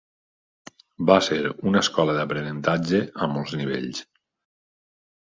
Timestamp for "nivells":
3.61-4.01